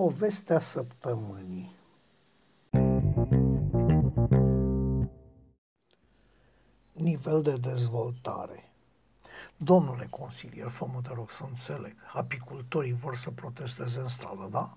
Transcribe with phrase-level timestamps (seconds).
[0.00, 1.76] Povestea săptămânii
[6.92, 8.72] Nivel de dezvoltare
[9.56, 14.76] Domnule consilier, fă te rog să înțeleg, apicultorii vor să protesteze în stradă, da?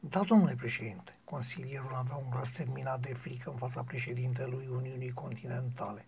[0.00, 6.06] Da, domnule președinte, consilierul avea un glas terminat de frică în fața președintelui Uniunii Continentale.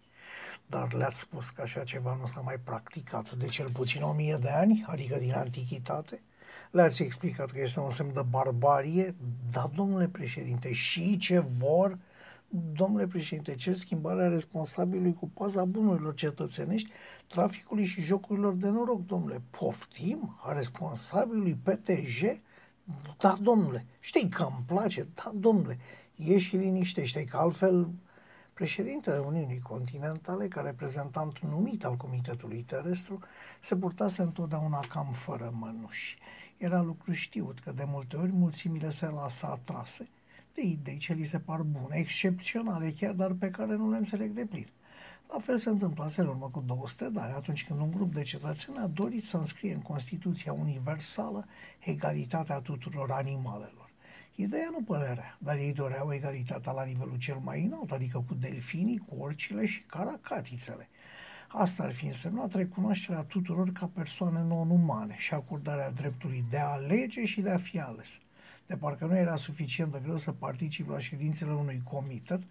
[0.66, 4.36] Dar le-ați spus că așa ceva nu s-a mai practicat de cel puțin o mie
[4.36, 6.22] de ani, adică din antichitate?
[6.70, 9.14] Le-ați explicat că este un semn de barbarie?
[9.50, 11.98] Da, domnule președinte, și ce vor?
[12.72, 16.90] Domnule președinte, cer schimbarea responsabilului cu paza bunurilor cetățenești,
[17.26, 19.42] traficului și jocurilor de noroc, domnule.
[19.50, 20.38] Poftim?
[20.42, 22.22] A responsabilului PTJ?
[23.18, 23.86] Da, domnule.
[24.00, 25.08] Știi că îmi place?
[25.14, 25.78] Da, domnule.
[26.14, 27.88] Ieși și liniștește, că altfel
[28.58, 33.18] Președintele Uniunii Continentale, ca reprezentant numit al Comitetului Terestru,
[33.60, 36.18] se purtase întotdeauna cam fără mănuși.
[36.56, 40.08] Era lucru știut că de multe ori mulțimile se lasă atrase
[40.54, 44.30] de idei ce li se par bune, excepționale chiar, dar pe care nu le înțeleg
[44.30, 44.68] de plin.
[45.32, 48.22] La fel se întâmplase în urmă cu 200 de ani, atunci când un grup de
[48.22, 51.46] cetățeni a dorit să înscrie în Constituția Universală
[51.78, 53.77] egalitatea tuturor animalelor.
[54.40, 58.98] Ideea nu părea dar ei doreau egalitatea la nivelul cel mai înalt, adică cu delfinii,
[58.98, 60.88] cu orcile și caracatițele.
[61.48, 67.24] Asta ar fi însemnat recunoașterea tuturor ca persoane non-umane și acordarea dreptului de a alege
[67.24, 68.20] și de a fi ales.
[68.66, 72.42] De parcă nu era suficient de greu să participi la ședințele unui comitet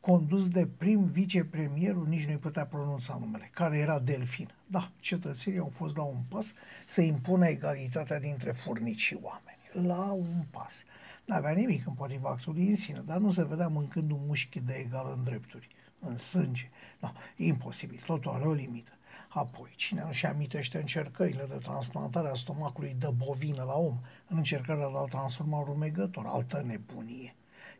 [0.00, 4.54] condus de prim vicepremierul, nici nu-i putea pronunța numele, care era Delfin.
[4.66, 6.52] Da, cetățenii au fost la un pas
[6.86, 9.55] să impună egalitatea dintre furnici și oameni.
[9.82, 10.84] La un pas.
[11.24, 15.12] N-avea nimic împotriva actului în sine, dar nu se vedea mâncând un mușchi de egal
[15.16, 16.70] în drepturi, în sânge.
[17.00, 18.90] No, imposibil, totul are o limită.
[19.28, 24.88] Apoi, cine nu-și amintește încercările de transplantare a stomacului de bovină la om, în încercarea
[24.88, 27.34] de a-l transforma în rumegător, altă nebunie.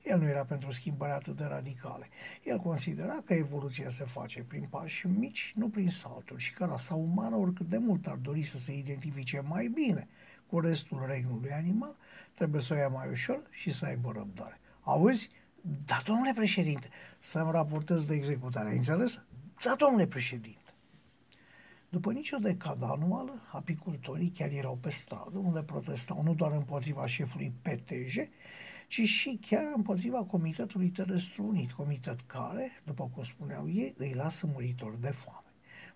[0.05, 2.09] El nu era pentru schimbări atât de radicale.
[2.45, 6.95] El considera că evoluția se face prin pași mici, nu prin salturi, și că rasa
[6.95, 10.09] umană, oricât de mult ar dori să se identifice mai bine
[10.47, 11.97] cu restul regnului animal,
[12.35, 14.61] trebuie să o ia mai ușor și să aibă răbdare.
[14.81, 15.31] Auzi?
[15.85, 18.69] Da, domnule președinte, să-mi raportez de executare.
[18.69, 19.21] Ai înțeles?
[19.65, 20.61] Da, domnule președinte.
[21.89, 27.53] După nicio decadă anuală, apicultorii chiar erau pe stradă, unde protestau nu doar împotriva șefului
[27.63, 28.15] PTJ,
[28.89, 34.47] ci și chiar împotriva Comitetului Terestru Unit, comitet care, după cum spuneau ei, îi lasă
[34.47, 35.46] muritori de foame.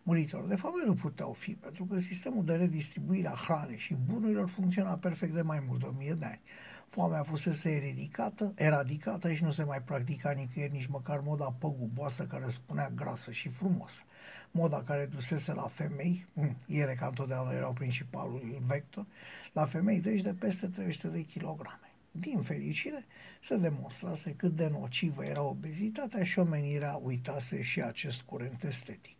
[0.02, 4.48] Muritori de foame nu puteau fi, pentru că sistemul de redistribuire a hranei și bunurilor
[4.48, 6.40] funcționa perfect de mai mult de o mie de ani.
[6.88, 12.48] Foamea fusese eradicată, eradicată și nu se mai practica nicăieri nici măcar moda păguboasă care
[12.48, 14.02] spunea grasă și frumoasă.
[14.50, 19.06] Moda care dusese la femei, mm, ele ca întotdeauna erau principalul vector,
[19.52, 21.92] la femei deci de peste 300 de kilograme.
[22.10, 23.04] Din fericire,
[23.40, 29.19] se demonstrase cât de nocivă era obezitatea și omenirea uitase și acest curent estetic.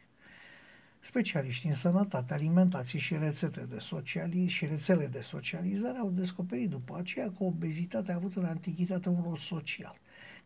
[1.02, 6.96] Specialiștii în sănătate, alimentație și rețete de sociali- și rețele de socializare au descoperit după
[6.98, 9.96] aceea că obezitatea a avut în antichitate un rol social.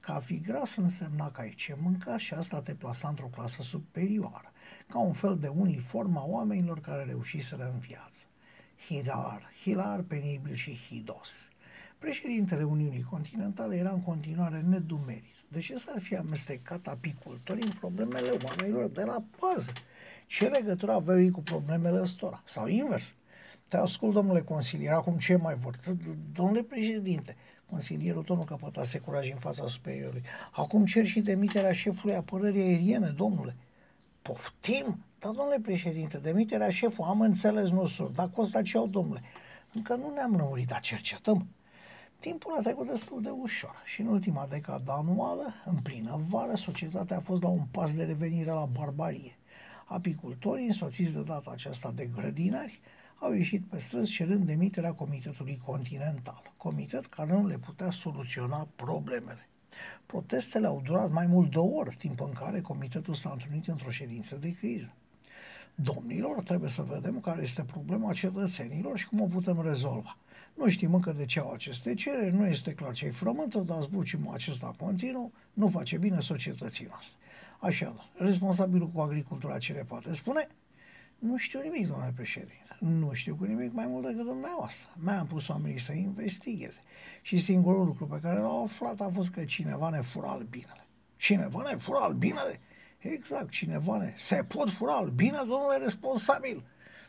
[0.00, 3.62] Că a fi gras însemna că ai ce mânca și asta te plasa într-o clasă
[3.62, 4.52] superioară,
[4.86, 8.24] ca un fel de uniform a oamenilor care reușiseră în viață.
[8.86, 11.48] Hilar, hilar penibil și hidos.
[11.98, 15.34] Președintele Uniunii Continentale era în continuare nedumerit.
[15.48, 19.72] De ce s-ar fi amestecat apicultorii în problemele oamenilor de la pază?
[20.26, 22.42] Ce legătură aveau ei cu problemele ăstora?
[22.44, 23.14] Sau invers?
[23.68, 25.76] Te ascult, domnule consilier, acum ce mai vor?
[26.32, 27.36] Domnule președinte,
[27.70, 30.22] consilierul tot nu căpătase curaj în fața superiorului.
[30.52, 33.56] Acum cer și demiterea șefului apărării aeriene, domnule.
[34.22, 35.04] Poftim?
[35.18, 39.22] Da, domnule președinte, demiterea șefului, am înțeles, nu sur, dar costă ce au, domnule.
[39.72, 41.46] Încă nu ne-am lămurit, dar cercetăm.
[42.18, 47.16] Timpul a trecut destul de ușor și în ultima decadă anuală, în plină vară, societatea
[47.16, 49.38] a fost la un pas de revenire la barbarie.
[49.84, 52.80] Apicultorii, însoțiți de data aceasta de grădinari,
[53.18, 59.48] au ieșit pe străzi cerând demiterea Comitetului Continental, comitet care nu le putea soluționa problemele.
[60.06, 63.90] Protestele au durat mai mult de o oră, timp în care comitetul s-a întâlnit într-o
[63.90, 64.92] ședință de criză.
[65.74, 70.16] Domnilor, trebuie să vedem care este problema cetățenilor și cum o putem rezolva.
[70.54, 74.34] Nu știm încă de ce au aceste cereri, nu este clar ce-i frământă, dar zbucimul
[74.34, 77.18] acesta continuu nu face bine societății noastre.
[77.58, 80.48] Așa, responsabilul cu agricultura ce le poate spune?
[81.18, 82.76] Nu știu nimic, domnule președinte.
[82.78, 84.88] Nu știu cu nimic mai mult decât dumneavoastră.
[84.94, 86.82] Mi-am pus oamenii să investigheze.
[87.22, 90.86] Și singurul lucru pe care l-au aflat a fost că cineva ne fura albinele.
[91.16, 92.60] Cineva ne fura albinele?
[92.98, 94.14] Exact, cineva ne...
[94.16, 96.64] Se pot fura albine, domnule responsabil?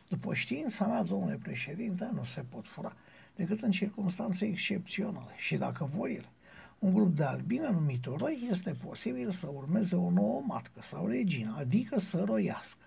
[0.07, 2.93] După știința mea, domnule președinte, nu se pot fura
[3.35, 6.29] decât în circunstanțe excepționale și dacă vor ele.
[6.79, 11.55] Un grup de albine numit roi este posibil să urmeze o nouă matcă sau regină,
[11.57, 12.83] adică să roiască,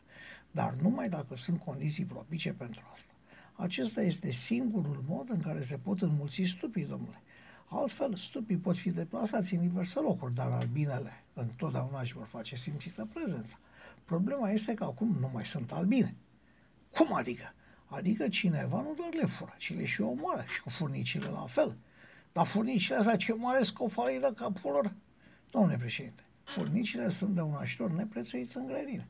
[0.50, 3.12] dar numai dacă sunt condiții propice pentru asta.
[3.52, 7.23] Acesta este singurul mod în care se pot înmulți stupii, domnule.
[7.69, 13.08] Altfel, stupii pot fi deplasați în diverse locuri, dar albinele întotdeauna își vor face simțită
[13.12, 13.58] prezența.
[14.05, 16.14] Problema este că acum nu mai sunt albine.
[16.90, 17.55] Cum adică?
[17.87, 21.76] Adică cineva nu doar le fură, ci le și omoară și cu furnicile la fel.
[22.38, 24.93] Dar furnicile astea ce mare scofalii de capul lor?
[25.50, 29.05] Domnule președinte, furnicile sunt de un ajutor neprețuit în grădină.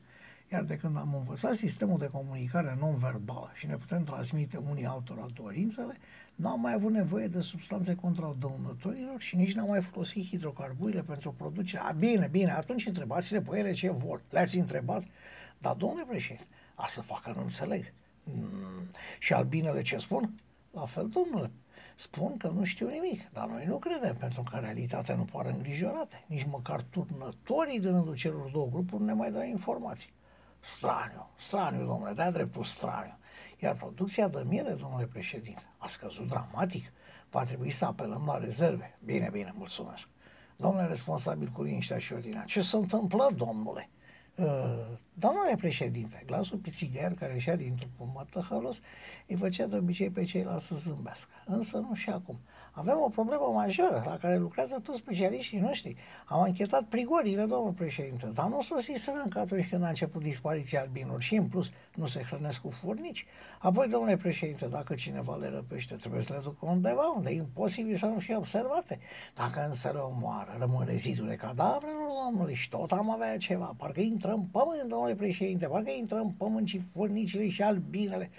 [0.51, 5.25] Iar de când am învățat sistemul de comunicare non-verbală și ne putem transmite unii altora
[5.33, 5.97] dorințele,
[6.35, 11.31] n-am mai avut nevoie de substanțe contra dăunătorilor și nici n-am mai folosit hidrocarburile pentru
[11.31, 11.85] producerea.
[11.85, 14.21] A, bine, bine, atunci întrebați-le pe ele ce vor.
[14.29, 15.03] Le-ați întrebat?
[15.57, 17.93] Dar, domnule președinte, a să facă nu înțeleg.
[18.23, 18.89] Mm,
[19.19, 20.31] și albinele ce spun?
[20.71, 21.51] La fel, domnule,
[21.99, 26.15] spun că nu știu nimic, dar noi nu credem, pentru că realitatea nu pare îngrijorată.
[26.27, 30.13] Nici măcar turnătorii din rândul celor două grupuri ne mai dau informații.
[30.59, 33.17] Straniu, straniu, domnule, de-a dreptul straniu.
[33.59, 36.91] Iar producția de miere, domnule președinte, a scăzut dramatic.
[37.29, 38.97] Va trebui să apelăm la rezerve.
[39.03, 40.07] Bine, bine, mulțumesc.
[40.55, 43.89] Domnule responsabil cu liniștea și ordinea, ce se întâmplă, domnule?
[44.39, 44.45] Uh,
[45.13, 48.81] domnule președinte, glasul pițigher care ieșea din trupul mătăhălos
[49.27, 51.31] îi făcea de obicei pe ceilalți să zâmbească.
[51.45, 52.39] Însă nu și acum.
[52.71, 55.95] Avem o problemă majoră la care lucrează toți specialiștii noștri.
[56.25, 61.21] Am închetat prigorile, domnul președinte, dar nu să încă atunci când a început dispariția albinilor
[61.21, 63.25] și în plus nu se hrănesc cu furnici.
[63.59, 67.95] Apoi, domnule președinte, dacă cineva le răpește, trebuie să le ducă undeva unde e imposibil
[67.95, 68.99] să nu fie observate.
[69.35, 73.73] Dacă însă le omoară, rămân rezidurile cadavrelor, domnule, și tot am avea ceva.
[73.77, 78.29] Parcă intră în pământ, domnule președinte, parcă intră în pământ și furnicile și albinele.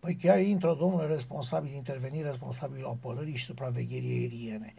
[0.00, 4.74] Păi chiar intră domnul responsabil, interveni responsabilul apărării și supravegherii aeriene.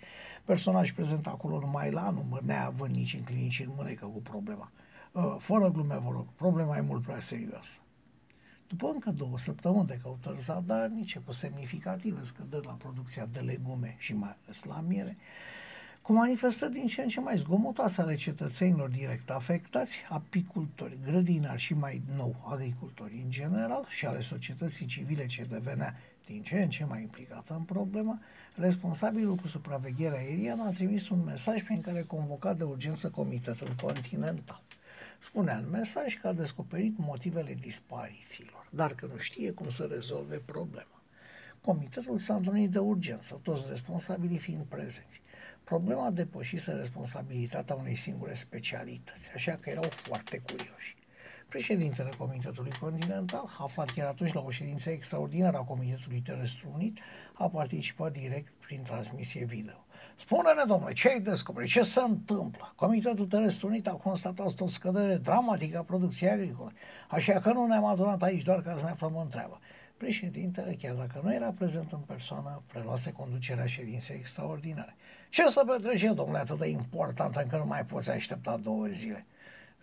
[0.45, 4.71] Personaj prezent acolo numai la număr, neavând nici în clinici în mânecă cu problema.
[5.11, 7.79] Uh, fără glume, vă rog, problema e mult prea serioasă.
[8.67, 14.13] După încă două săptămâni de căutări zadarnice cu semnificative scăderi la producția de legume și
[14.13, 15.17] mai ales la miere,
[16.07, 21.73] cu manifestări din ce în ce mai zgomotoase ale cetățenilor direct afectați, apicultori, grădinari și
[21.73, 25.95] mai nou agricultori în general și ale societății civile ce devenea
[26.25, 28.19] din ce în ce mai implicată în problemă,
[28.55, 34.61] responsabilul cu supravegherea aeriană a trimis un mesaj prin care convoca de urgență Comitetul Continental.
[35.19, 40.35] Spunea în mesaj că a descoperit motivele disparițiilor, dar că nu știe cum să rezolve
[40.35, 41.01] problema.
[41.61, 45.21] Comitetul s-a întâlnit de urgență, toți responsabilii fiind prezenți.
[45.73, 50.95] Problema depășise responsabilitatea unei singure specialități, așa că erau foarte curioși.
[51.49, 56.99] Președintele Comitetului Continental, aflat chiar atunci la o ședință extraordinară a Comitetului Terestru Unit,
[57.33, 59.85] a participat direct prin transmisie video.
[60.15, 61.69] Spune-ne, domnule, ce ai descoperit?
[61.69, 62.73] Ce se întâmplă?
[62.75, 66.71] Comitetul Terestru Unit a constatat o scădere dramatică a producției agricole,
[67.09, 69.59] așa că nu ne-am adunat aici doar ca să ne aflăm în treabă.
[69.97, 74.95] Președintele, chiar dacă nu era prezent în persoană, preluase conducerea ședinței extraordinare.
[75.29, 79.25] Ce să petrece, domnule, atât de important încât nu mai poți aștepta două zile?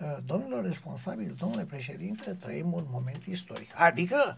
[0.00, 3.70] Uh, domnilor responsabili, domnule președinte, trăim un moment istoric.
[3.74, 4.36] Adică,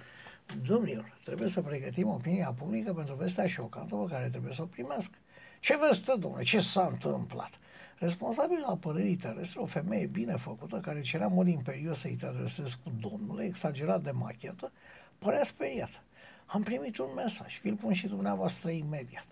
[0.67, 5.11] domnilor, trebuie să pregătim opinia publică pentru vestea șocantă pe care trebuie să o primesc.
[5.61, 7.59] Ce veste, domnule, ce s-a întâmplat?
[7.99, 12.79] Responsabil la apărării terestre, o femeie bine făcută, care cerea mod imperios să-i te adresez
[12.85, 14.73] cu domnule, exagerat de machetă,
[15.19, 16.03] părea speriat.
[16.47, 19.27] Am primit un mesaj, vi-l pun și dumneavoastră imediat.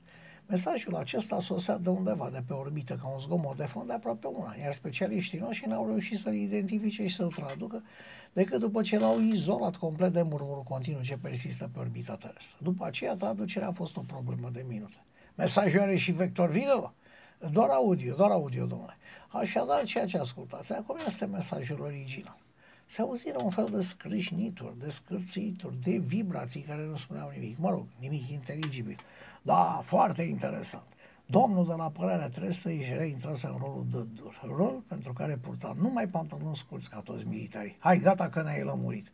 [0.46, 4.26] Mesajul acesta sosea de undeva, de pe orbită, ca un zgomot de fond de aproape
[4.26, 7.82] un an, iar specialiștii noștri n-au reușit să-l identifice și să-l traducă
[8.32, 12.56] decât după ce l-au izolat complet de murmurul continuu ce persistă pe orbita terestră.
[12.62, 14.96] După aceea, traducerea a fost o problemă de minute.
[15.34, 16.94] Mesajul are și vector video?
[17.50, 18.96] Doar audio, doar audio, domnule.
[19.28, 22.43] Așadar, ceea ce ascultați acum este mesajul original
[22.86, 27.58] se auziră un fel de scrâșnituri, de scârțituri, de vibrații care nu spuneau nimic.
[27.58, 28.96] Mă rog, nimic inteligibil.
[29.42, 30.86] Da, foarte interesant.
[31.26, 35.76] Domnul de la apărarea terestră își reintrase în rolul de dur, rol pentru care purta
[35.80, 37.76] numai pantaloni scurți ca toți militarii.
[37.78, 39.12] Hai, gata că ne-ai lămurit.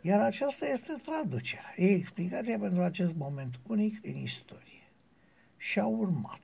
[0.00, 1.74] Iar aceasta este traducerea.
[1.76, 4.90] E explicația pentru acest moment unic în istorie.
[5.56, 6.40] Și a urmat.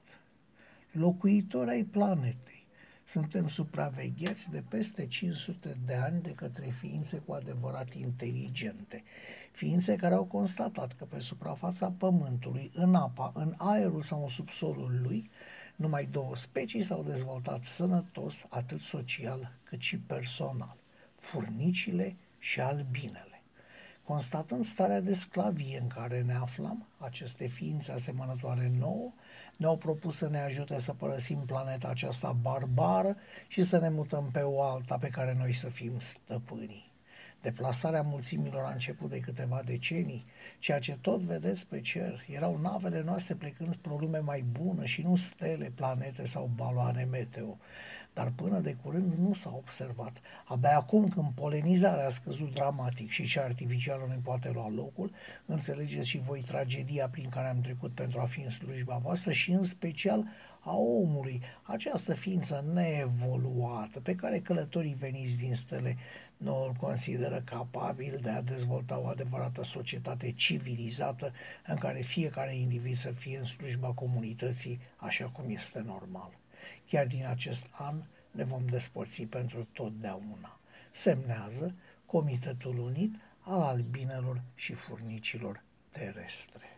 [0.90, 2.51] Locuitori ai planetei
[3.12, 9.02] suntem supravegheați de peste 500 de ani de către ființe cu adevărat inteligente.
[9.50, 15.00] Ființe care au constatat că pe suprafața Pământului, în apa, în aerul sau în subsolul
[15.02, 15.30] lui,
[15.76, 20.76] numai două specii s-au dezvoltat sănătos, atât social cât și personal,
[21.20, 23.31] furnicile și albinele.
[24.12, 29.12] Constatând starea de sclavie în care ne aflam, aceste ființe asemănătoare nouă
[29.56, 33.16] ne-au propus să ne ajute să părăsim planeta aceasta barbară
[33.48, 36.90] și să ne mutăm pe o alta pe care noi să fim stăpânii.
[37.42, 40.24] Deplasarea mulțimilor a început de câteva decenii,
[40.58, 44.84] ceea ce tot vedeți pe cer erau navele noastre plecând spre o lume mai bună
[44.84, 47.58] și nu stele, planete sau baloane meteo.
[48.14, 50.20] Dar până de curând nu s-a observat.
[50.44, 55.12] Abia acum când polenizarea a scăzut dramatic și cea artificială nu poate lua locul,
[55.46, 59.50] înțelegeți și voi tragedia prin care am trecut pentru a fi în slujba voastră și
[59.50, 60.24] în special
[60.60, 65.96] a omului, această ființă neevoluată pe care călătorii veniți din stele
[66.36, 71.32] nu îl consideră capabil de a dezvolta o adevărată societate civilizată
[71.66, 76.41] în care fiecare individ să fie în slujba comunității așa cum este normal.
[76.86, 80.58] Chiar din acest an ne vom despărți pentru totdeauna.
[80.90, 81.74] Semnează
[82.06, 86.71] Comitetul Unit al Albinelor și Furnicilor Terestre.